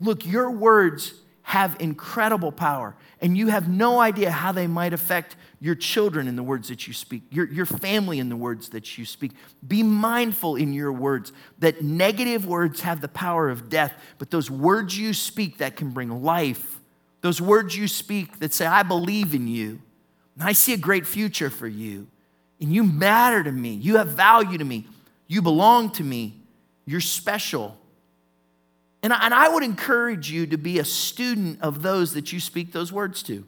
[0.00, 5.34] Look, your words have incredible power, and you have no idea how they might affect
[5.58, 8.96] your children in the words that you speak, your, your family in the words that
[8.96, 9.32] you speak.
[9.66, 14.50] Be mindful in your words that negative words have the power of death, but those
[14.50, 16.80] words you speak that can bring life
[17.20, 19.80] those words you speak that say, I believe in you,
[20.34, 22.06] and I see a great future for you,
[22.60, 24.86] and you matter to me, you have value to me,
[25.30, 26.42] you belong to me,
[26.86, 27.78] you're special.
[29.00, 32.40] And I, and I would encourage you to be a student of those that you
[32.40, 33.46] speak those words to.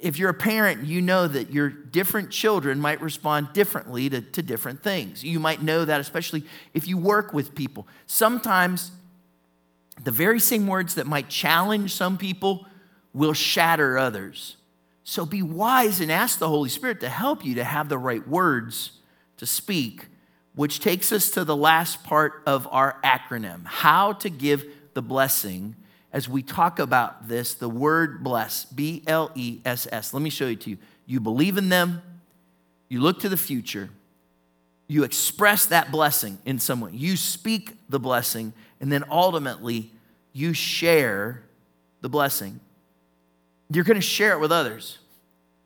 [0.00, 4.40] If you're a parent, you know that your different children might respond differently to, to
[4.40, 5.22] different things.
[5.22, 7.86] You might know that, especially if you work with people.
[8.06, 8.90] Sometimes
[10.02, 12.64] the very same words that might challenge some people
[13.12, 14.56] will shatter others.
[15.04, 18.26] So be wise and ask the Holy Spirit to help you to have the right
[18.26, 18.92] words
[19.36, 20.06] to speak,
[20.58, 25.76] which takes us to the last part of our acronym how to give the blessing.
[26.12, 30.12] As we talk about this, the word bless, B L E S S.
[30.12, 30.78] Let me show you to you.
[31.06, 32.02] You believe in them,
[32.88, 33.88] you look to the future,
[34.88, 39.92] you express that blessing in some way, you speak the blessing, and then ultimately
[40.32, 41.44] you share
[42.00, 42.58] the blessing.
[43.70, 44.98] You're going to share it with others.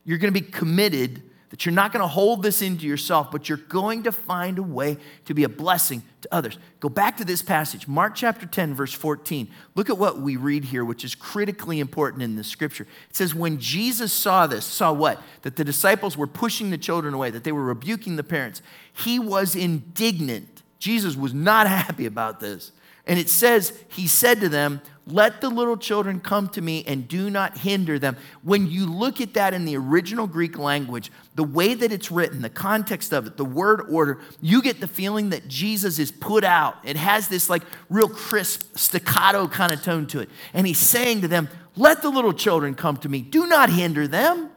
[0.04, 3.48] You're going to be committed that you're not going to hold this into yourself, but
[3.48, 6.58] you're going to find a way to be a blessing to others.
[6.80, 9.46] Go back to this passage, Mark chapter 10, verse 14.
[9.76, 12.88] Look at what we read here, which is critically important in the scripture.
[13.08, 15.22] It says, When Jesus saw this, saw what?
[15.42, 18.62] That the disciples were pushing the children away, that they were rebuking the parents,
[18.92, 22.72] he was indignant Jesus was not happy about this.
[23.06, 27.08] And it says, He said to them, Let the little children come to me and
[27.08, 28.16] do not hinder them.
[28.42, 32.42] When you look at that in the original Greek language, the way that it's written,
[32.42, 36.44] the context of it, the word order, you get the feeling that Jesus is put
[36.44, 36.76] out.
[36.84, 40.30] It has this like real crisp, staccato kind of tone to it.
[40.54, 43.20] And He's saying to them, Let the little children come to me.
[43.20, 44.50] Do not hinder them.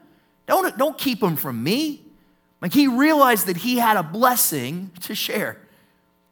[0.46, 2.04] Don't, don't keep them from me.
[2.62, 5.58] Like He realized that He had a blessing to share.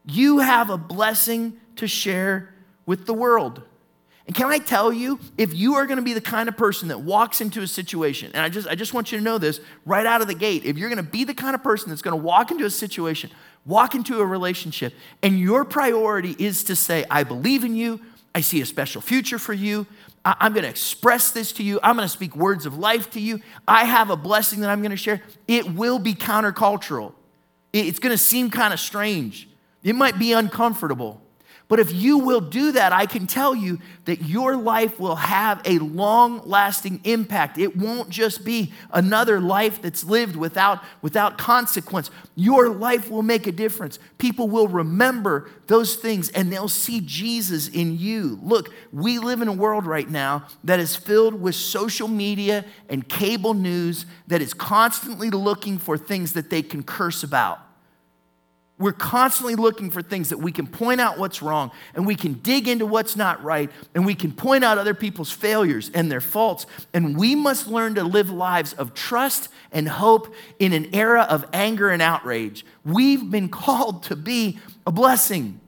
[0.06, 2.54] You have a blessing to share
[2.86, 3.64] with the world.
[4.26, 6.88] And can I tell you, if you are going to be the kind of person
[6.88, 9.60] that walks into a situation, and I just, I just want you to know this
[9.86, 12.02] right out of the gate, if you're going to be the kind of person that's
[12.02, 13.32] going to walk into a situation,
[13.66, 18.00] walk into a relationship, and your priority is to say, I believe in you,
[18.34, 19.86] I see a special future for you,
[20.24, 23.12] I, am going to express this to you, I'm going to speak words of life
[23.12, 27.14] to you, I have a blessing that I'm going to share, it will be countercultural.
[27.74, 29.50] It's going to seem kind of strange.
[29.84, 31.23] It might be uncomfortable.
[31.74, 35.60] But if you will do that, I can tell you that your life will have
[35.66, 37.58] a long lasting impact.
[37.58, 42.12] It won't just be another life that's lived without, without consequence.
[42.36, 43.98] Your life will make a difference.
[44.20, 48.38] People will remember those things and they'll see Jesus in you.
[48.44, 53.10] Look, we live in a world right now that is filled with social media and
[53.10, 57.62] cable news that is constantly looking for things that they can curse about.
[58.84, 62.34] We're constantly looking for things that we can point out what's wrong and we can
[62.34, 66.20] dig into what's not right and we can point out other people's failures and their
[66.20, 66.66] faults.
[66.94, 71.46] And we must learn to live lives of trust and hope in an era of
[71.54, 72.66] anger and outrage.
[72.84, 75.62] We've been called to be a blessing.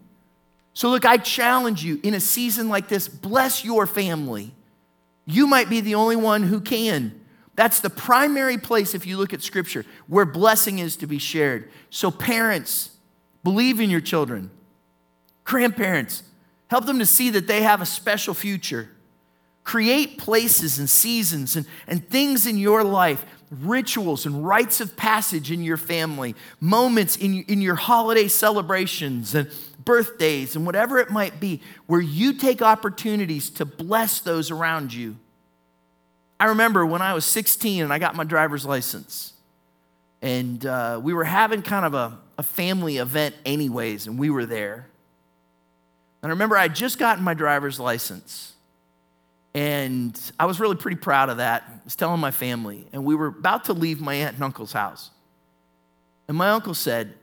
[0.74, 4.54] So, look, I challenge you in a season like this, bless your family.
[5.26, 7.18] You might be the only one who can.
[7.56, 11.72] That's the primary place, if you look at scripture, where blessing is to be shared.
[11.90, 12.92] So, parents,
[13.46, 14.50] Believe in your children.
[15.44, 16.24] Grandparents,
[16.68, 18.90] help them to see that they have a special future.
[19.64, 25.52] Create places and seasons and, and things in your life, rituals and rites of passage
[25.52, 29.48] in your family, moments in, in your holiday celebrations and
[29.86, 35.18] birthdays and whatever it might be, where you take opportunities to bless those around you.
[36.40, 39.34] I remember when I was 16 and I got my driver's license,
[40.24, 44.46] and uh, we were having kind of a, a family event, anyways, and we were
[44.46, 44.88] there.
[46.22, 48.54] And I remember I just gotten my driver's license.
[49.54, 51.64] And I was really pretty proud of that.
[51.68, 52.88] I was telling my family.
[52.92, 55.12] And we were about to leave my aunt and uncle's house.
[56.28, 57.14] And my uncle said,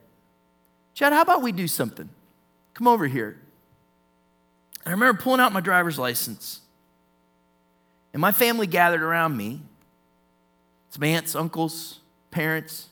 [0.95, 2.09] Chad, how about we do something?
[2.75, 3.39] Come over here.
[4.85, 6.61] And I remember pulling out my driver's license.
[8.13, 9.61] And my family gathered around me.
[10.89, 12.89] It's my aunts, uncles, parents.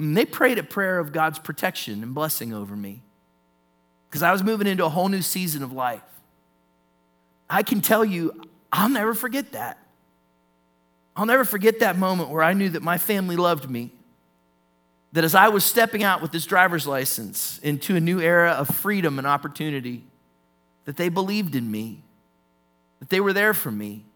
[0.00, 3.02] And they prayed a prayer of God's protection and blessing over me
[4.08, 6.00] because I was moving into a whole new season of life.
[7.50, 8.32] I can tell you,
[8.72, 9.76] I'll never forget that.
[11.14, 13.92] I'll never forget that moment where I knew that my family loved me.
[15.12, 18.68] That as I was stepping out with this driver's license into a new era of
[18.68, 20.04] freedom and opportunity,
[20.86, 22.02] that they believed in me,
[23.00, 24.06] that they were there for me.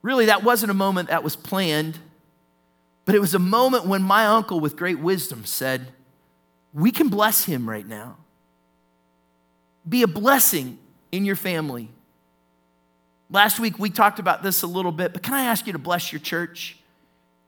[0.00, 1.98] Really, that wasn't a moment that was planned.
[3.04, 5.88] But it was a moment when my uncle, with great wisdom, said,
[6.72, 8.16] We can bless him right now.
[9.88, 10.78] Be a blessing
[11.10, 11.88] in your family.
[13.30, 15.78] Last week we talked about this a little bit, but can I ask you to
[15.78, 16.78] bless your church?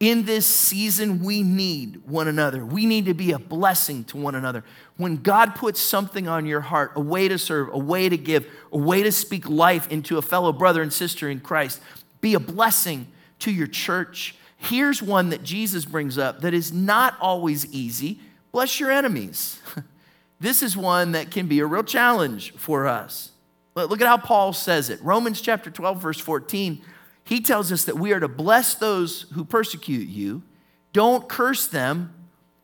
[0.00, 2.66] In this season, we need one another.
[2.66, 4.64] We need to be a blessing to one another.
[4.96, 8.46] When God puts something on your heart, a way to serve, a way to give,
[8.72, 11.80] a way to speak life into a fellow brother and sister in Christ,
[12.20, 13.06] be a blessing
[13.38, 18.78] to your church Here's one that Jesus brings up that is not always easy bless
[18.78, 19.60] your enemies.
[20.40, 23.32] this is one that can be a real challenge for us.
[23.74, 25.02] Look at how Paul says it.
[25.02, 26.80] Romans chapter 12, verse 14,
[27.24, 30.44] he tells us that we are to bless those who persecute you,
[30.92, 32.14] don't curse them,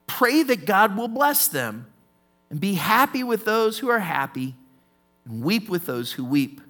[0.06, 1.86] pray that God will bless them,
[2.50, 4.54] and be happy with those who are happy,
[5.24, 6.60] and weep with those who weep.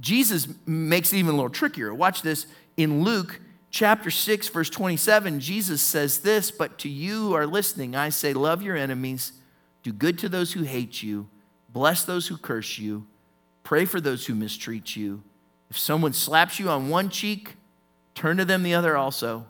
[0.00, 1.92] Jesus makes it even a little trickier.
[1.92, 2.46] Watch this
[2.78, 3.38] in Luke
[3.70, 8.32] chapter 6, verse 27, Jesus says this, but to you who are listening, I say,
[8.32, 9.32] love your enemies,
[9.82, 11.28] do good to those who hate you,
[11.68, 13.06] bless those who curse you,
[13.62, 15.22] pray for those who mistreat you.
[15.70, 17.54] If someone slaps you on one cheek,
[18.14, 19.46] turn to them the other also.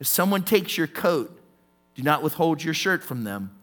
[0.00, 1.38] If someone takes your coat,
[1.94, 3.54] do not withhold your shirt from them.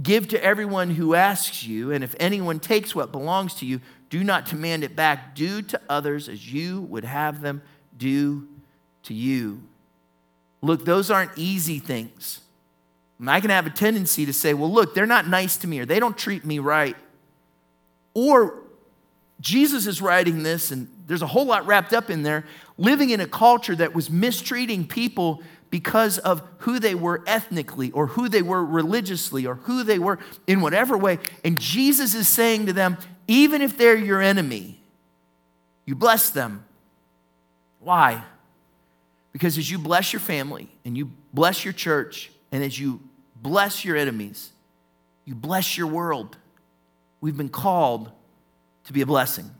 [0.00, 4.22] Give to everyone who asks you, and if anyone takes what belongs to you, do
[4.22, 5.34] not demand it back.
[5.34, 7.62] Do to others as you would have them
[7.96, 8.46] do
[9.04, 9.62] to you.
[10.60, 12.40] Look, those aren't easy things.
[13.26, 15.86] I can have a tendency to say, well, look, they're not nice to me or
[15.86, 16.96] they don't treat me right.
[18.14, 18.62] Or
[19.40, 22.44] Jesus is writing this, and there's a whole lot wrapped up in there,
[22.76, 28.08] living in a culture that was mistreating people because of who they were ethnically or
[28.08, 31.18] who they were religiously or who they were in whatever way.
[31.44, 32.96] And Jesus is saying to them,
[33.26, 34.80] even if they're your enemy,
[35.84, 36.64] you bless them.
[37.80, 38.24] Why?
[39.32, 43.00] Because as you bless your family and you bless your church and as you
[43.36, 44.52] bless your enemies,
[45.24, 46.36] you bless your world.
[47.20, 48.10] We've been called
[48.84, 49.50] to be a blessing.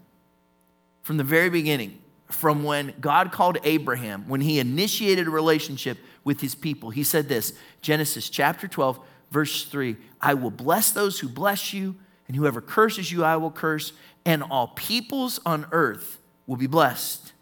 [1.03, 1.99] From the very beginning,
[2.31, 7.29] from when God called Abraham, when he initiated a relationship with his people, he said
[7.29, 8.99] this Genesis chapter 12,
[9.31, 11.97] verse 3 I will bless those who bless you,
[12.27, 13.93] and whoever curses you, I will curse,
[14.25, 17.33] and all peoples on earth will be blessed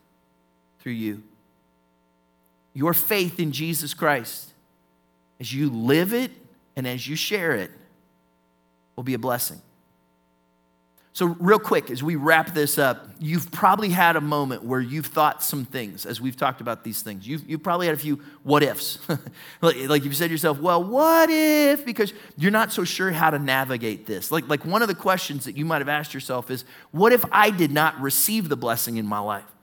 [0.80, 1.22] through you.
[2.76, 4.52] Your faith in Jesus Christ,
[5.40, 6.30] as you live it
[6.76, 7.70] and as you share it,
[8.96, 9.62] will be a blessing.
[11.14, 15.06] So, real quick, as we wrap this up, you've probably had a moment where you've
[15.06, 17.26] thought some things as we've talked about these things.
[17.26, 18.98] You've, you've probably had a few what ifs.
[19.62, 21.86] like, like you've said to yourself, well, what if?
[21.86, 24.30] Because you're not so sure how to navigate this.
[24.30, 27.24] Like, like one of the questions that you might have asked yourself is, what if
[27.32, 29.55] I did not receive the blessing in my life?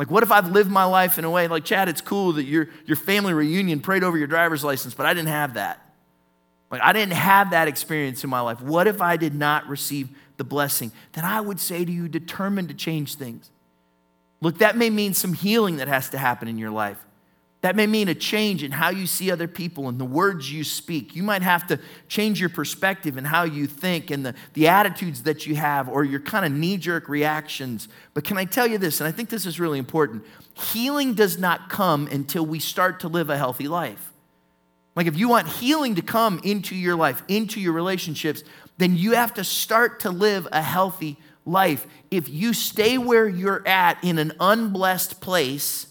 [0.00, 2.44] Like, what if I've lived my life in a way, like, Chad, it's cool that
[2.44, 5.78] your, your family reunion prayed over your driver's license, but I didn't have that.
[6.70, 8.62] Like, I didn't have that experience in my life.
[8.62, 12.68] What if I did not receive the blessing, then I would say to you, determined
[12.68, 13.50] to change things.
[14.40, 17.04] Look, that may mean some healing that has to happen in your life.
[17.62, 20.64] That may mean a change in how you see other people and the words you
[20.64, 21.14] speak.
[21.14, 25.24] You might have to change your perspective and how you think and the, the attitudes
[25.24, 27.88] that you have or your kind of knee jerk reactions.
[28.14, 31.38] But can I tell you this, and I think this is really important healing does
[31.38, 34.12] not come until we start to live a healthy life.
[34.94, 38.42] Like, if you want healing to come into your life, into your relationships,
[38.76, 41.86] then you have to start to live a healthy life.
[42.10, 45.86] If you stay where you're at in an unblessed place,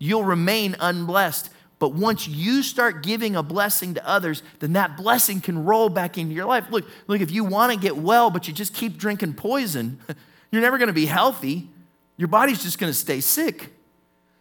[0.00, 1.50] you'll remain unblessed.
[1.78, 6.18] But once you start giving a blessing to others, then that blessing can roll back
[6.18, 6.66] into your life.
[6.70, 10.00] Look, look, if you want to get well, but you just keep drinking poison,
[10.50, 11.70] you're never going to be healthy.
[12.16, 13.72] Your body's just going to stay sick.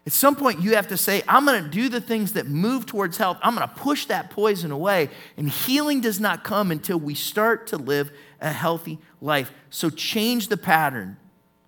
[0.06, 2.86] At some point, you have to say, I'm going to do the things that move
[2.86, 3.38] towards health.
[3.44, 5.10] I'm going to push that poison away.
[5.38, 9.52] And healing does not come until we start to live a healthy life.
[9.70, 11.18] So change the pattern.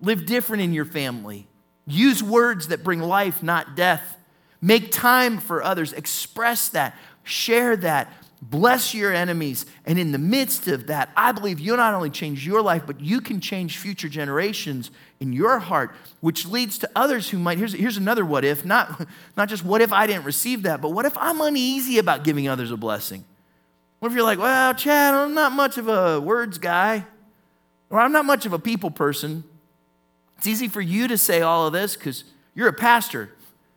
[0.00, 1.46] Live different in your family.
[1.86, 4.16] Use words that bring life, not death.
[4.60, 5.92] Make time for others.
[5.92, 6.96] Express that.
[7.24, 8.12] Share that.
[8.40, 9.66] Bless your enemies.
[9.86, 13.00] And in the midst of that, I believe you'll not only change your life, but
[13.00, 17.58] you can change future generations in your heart, which leads to others who might.
[17.58, 19.06] Here's, here's another what if, not,
[19.36, 22.48] not just what if I didn't receive that, but what if I'm uneasy about giving
[22.48, 23.24] others a blessing?
[24.00, 27.04] What if you're like, well, Chad, I'm not much of a words guy,
[27.90, 29.44] or I'm not much of a people person.
[30.42, 32.24] It's easy for you to say all of this because
[32.56, 33.30] you're a pastor.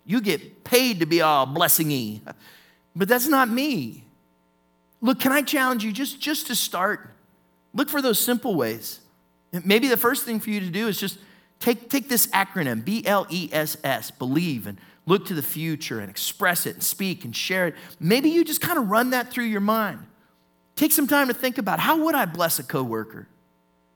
[0.04, 2.22] You get paid to be all blessingy.
[2.96, 4.04] But that's not me.
[5.00, 7.12] Look, can I challenge you just, just to start?
[7.76, 9.00] Look for those simple ways.
[9.64, 11.20] Maybe the first thing for you to do is just
[11.60, 16.00] take, take this acronym, B L E S S, believe, and look to the future
[16.00, 17.76] and express it and speak and share it.
[18.00, 20.00] Maybe you just kind of run that through your mind.
[20.76, 23.28] Take some time to think about how would I bless a coworker?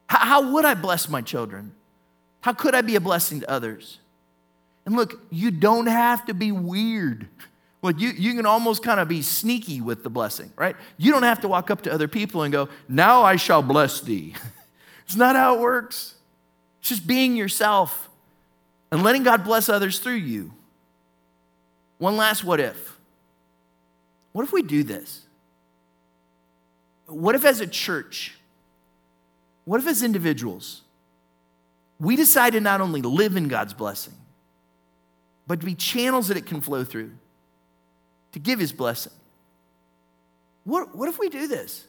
[0.06, 1.74] How, how would I bless my children?
[2.42, 4.00] How could I be a blessing to others?
[4.86, 7.28] And look, you don't have to be weird.
[7.82, 10.76] Well, you, you can almost kind of be sneaky with the blessing, right?
[10.98, 14.02] You don't have to walk up to other people and go, Now I shall bless
[14.02, 14.36] thee.
[15.06, 16.16] it's not how it works.
[16.80, 18.10] It's just being yourself
[18.92, 20.54] and letting God bless others through you.
[22.00, 22.98] One last what if.
[24.32, 25.22] What if we do this?
[27.08, 28.36] What if, as a church,
[29.66, 30.82] what if, as individuals,
[32.00, 34.14] we decide to not only live in God's blessing,
[35.48, 37.12] but to be channels that it can flow through?
[38.32, 39.14] to give his blessing.
[40.64, 41.86] What, what if we do this?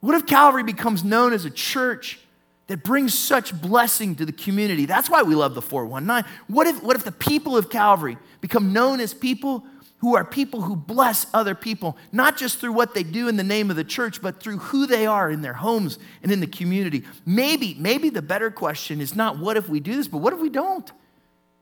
[0.00, 2.20] What if Calvary becomes known as a church
[2.68, 4.86] that brings such blessing to the community?
[4.86, 6.30] That's why we love the 419.
[6.46, 9.64] What if, what if the people of Calvary become known as people
[10.00, 13.44] who are people who bless other people, not just through what they do in the
[13.44, 16.46] name of the church, but through who they are in their homes and in the
[16.46, 17.04] community?
[17.26, 20.40] Maybe, maybe the better question is not what if we do this, but what if
[20.40, 20.90] we don't?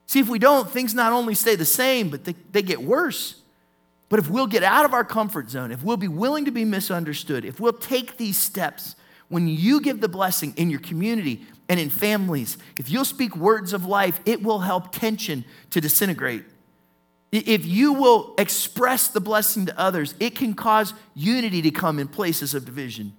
[0.06, 3.42] See, if we don't, things not only stay the same, but they, they get worse.
[4.08, 6.64] But if we'll get out of our comfort zone, if we'll be willing to be
[6.64, 8.94] misunderstood, if we'll take these steps,
[9.28, 13.72] when you give the blessing in your community and in families, if you'll speak words
[13.72, 16.44] of life, it will help tension to disintegrate.
[17.30, 22.08] If you will express the blessing to others, it can cause unity to come in
[22.08, 23.14] places of division.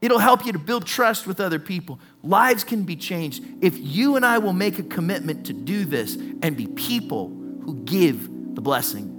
[0.00, 1.98] It'll help you to build trust with other people.
[2.22, 6.16] Lives can be changed if you and I will make a commitment to do this
[6.42, 9.10] and be people who give the blessing.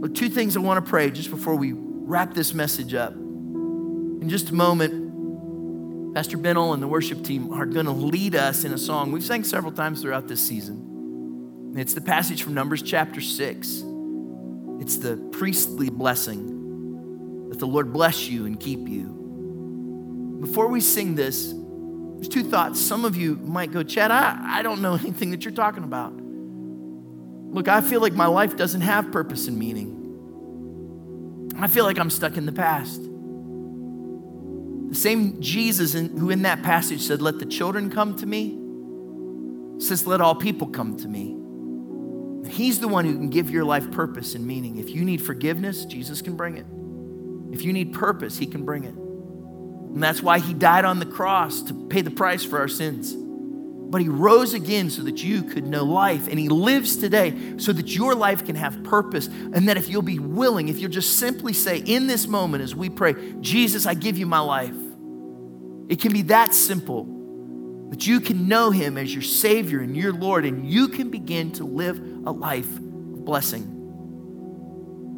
[0.00, 3.14] Well, two things I want to pray just before we wrap this message up.
[3.14, 8.64] In just a moment, Pastor Benel and the worship team are going to lead us
[8.64, 10.85] in a song we've sang several times throughout this season.
[11.76, 13.82] It's the passage from Numbers chapter 6.
[14.80, 20.38] It's the priestly blessing that the Lord bless you and keep you.
[20.40, 21.52] Before we sing this,
[22.14, 22.80] there's two thoughts.
[22.80, 26.14] Some of you might go, Chad, I, I don't know anything that you're talking about.
[26.14, 31.52] Look, I feel like my life doesn't have purpose and meaning.
[31.58, 33.02] I feel like I'm stuck in the past.
[34.88, 38.58] The same Jesus in, who in that passage said, Let the children come to me,
[39.78, 41.35] says, Let all people come to me.
[42.48, 44.78] He's the one who can give your life purpose and meaning.
[44.78, 46.66] If you need forgiveness, Jesus can bring it.
[47.54, 48.94] If you need purpose, He can bring it.
[48.94, 53.14] And that's why He died on the cross to pay the price for our sins.
[53.14, 56.28] But He rose again so that you could know life.
[56.28, 59.26] And He lives today so that your life can have purpose.
[59.26, 62.74] And that if you'll be willing, if you'll just simply say, in this moment as
[62.74, 64.74] we pray, Jesus, I give you my life,
[65.88, 67.15] it can be that simple
[67.90, 71.52] that you can know Him as your Savior and your Lord, and you can begin
[71.52, 73.62] to live a life of blessing.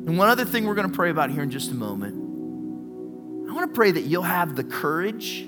[0.07, 2.15] And one other thing we're going to pray about here in just a moment.
[3.51, 5.47] I want to pray that you'll have the courage.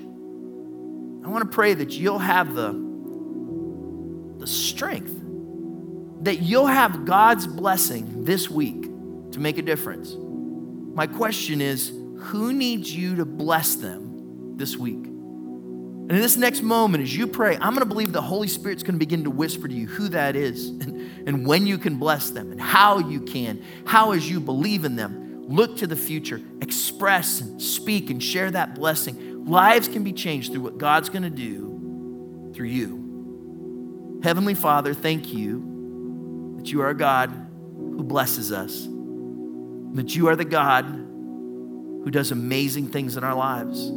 [1.23, 2.71] I want to pray that you'll have the,
[4.39, 5.13] the strength,
[6.23, 8.83] that you'll have God's blessing this week
[9.31, 10.15] to make a difference.
[10.93, 15.10] My question is who needs you to bless them this week?
[16.01, 18.83] And in this next moment, as you pray, I'm going to believe the Holy Spirit's
[18.83, 21.97] going to begin to whisper to you who that is and, and when you can
[21.97, 25.95] bless them and how you can, how, as you believe in them, look to the
[25.95, 29.45] future, express and speak and share that blessing.
[29.45, 34.19] Lives can be changed through what God's going to do through you.
[34.23, 37.29] Heavenly Father, thank you that you are a God
[37.77, 38.87] who blesses us,
[39.95, 43.91] that you are the God who does amazing things in our lives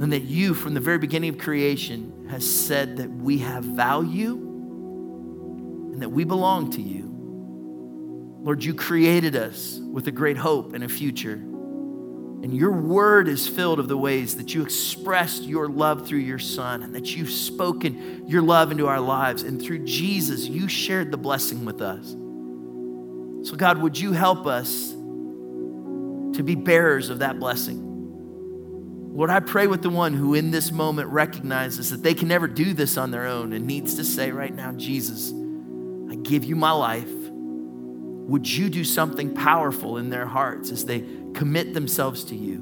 [0.00, 4.32] and that you, from the very beginning of creation, has said that we have value
[5.92, 7.10] and that we belong to you.
[8.42, 11.34] Lord, you created us with a great hope and a future.
[11.34, 16.38] And your word is filled of the ways that you expressed your love through your
[16.38, 19.44] son and that you've spoken your love into our lives.
[19.44, 22.10] And through Jesus, you shared the blessing with us.
[23.48, 27.93] So, God, would you help us to be bearers of that blessing?
[29.14, 32.48] Lord, I pray with the one who in this moment recognizes that they can never
[32.48, 35.32] do this on their own and needs to say right now, Jesus,
[36.10, 37.08] I give you my life.
[37.08, 42.56] Would you do something powerful in their hearts as they commit themselves to you?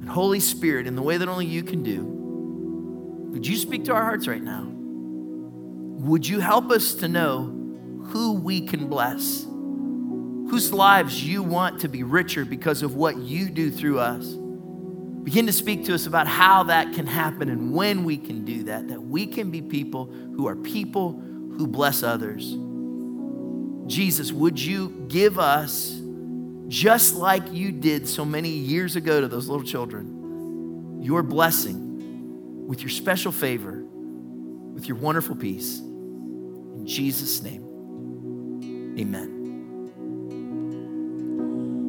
[0.00, 2.04] And Holy Spirit, in the way that only you can do,
[3.32, 4.68] would you speak to our hearts right now?
[4.68, 7.46] Would you help us to know
[8.10, 9.42] who we can bless?
[9.42, 14.36] Whose lives you want to be richer because of what you do through us?
[15.26, 18.62] Begin to speak to us about how that can happen and when we can do
[18.62, 21.20] that, that we can be people who are people
[21.58, 22.56] who bless others.
[23.88, 26.00] Jesus, would you give us,
[26.68, 32.80] just like you did so many years ago to those little children, your blessing with
[32.82, 35.80] your special favor, with your wonderful peace?
[35.80, 37.64] In Jesus' name,
[38.96, 39.32] amen.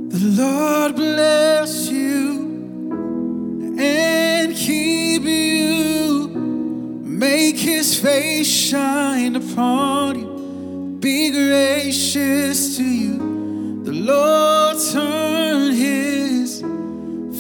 [0.09, 2.46] The Lord bless you
[3.79, 6.27] and keep you.
[7.03, 13.83] Make his face shine upon you, be gracious to you.
[13.83, 16.61] The Lord turn his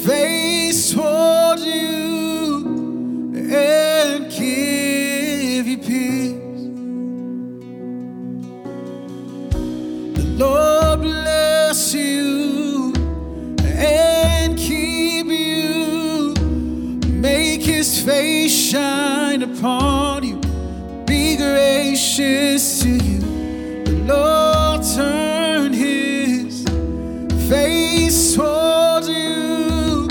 [0.05, 4.26] face toward you and
[17.87, 20.35] his face shine upon you.
[21.05, 23.19] Be gracious to you.
[23.85, 26.65] The Lord turn his
[27.49, 30.09] face toward you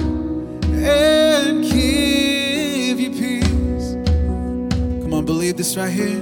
[0.72, 3.92] and give you peace.
[5.02, 6.18] Come on, believe this right here.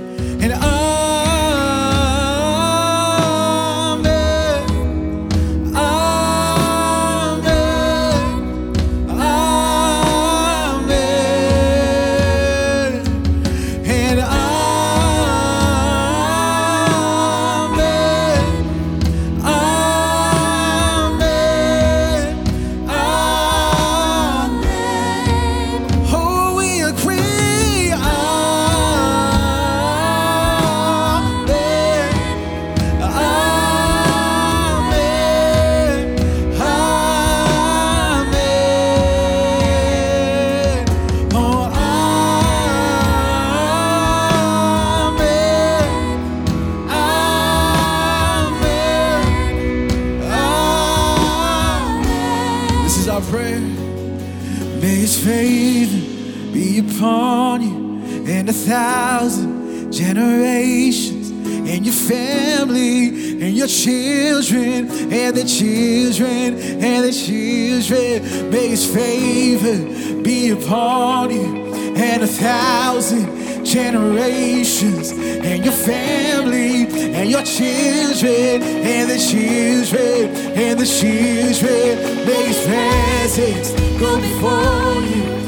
[62.08, 63.08] Family
[63.42, 68.50] and your children and the children and the children.
[68.50, 77.42] May his favor be upon you and a thousand generations and your family and your
[77.42, 82.26] children and the children and the children.
[82.26, 85.43] May his presence go before you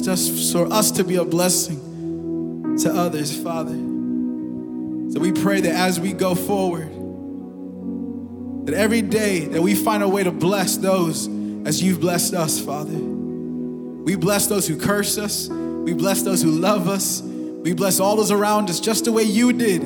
[0.00, 3.74] blessed us for us to be a blessing to others, Father.
[5.12, 6.88] So we pray that as we go forward,
[8.66, 11.28] that every day that we find a way to bless those
[11.66, 12.96] as you've blessed us, Father.
[12.96, 15.48] We bless those who curse us.
[15.50, 17.20] We bless those who love us.
[17.20, 19.82] We bless all those around us just the way you did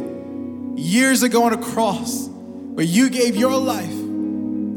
[0.78, 3.90] years ago on a cross, where you gave your life,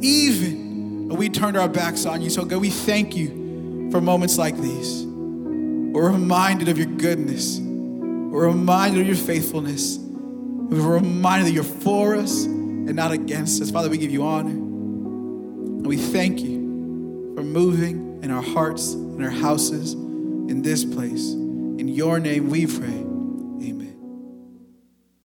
[0.01, 2.31] even when we turned our backs on you.
[2.31, 5.06] So, God, we thank you for moments like these.
[5.93, 12.15] We're reminded of your goodness, we're reminded of your faithfulness, we're reminded that you're for
[12.15, 13.71] us and not against us.
[13.71, 14.49] Father, we give you honor.
[14.49, 21.31] And we thank you for moving in our hearts, in our houses, in this place.
[21.31, 23.06] In your name we pray.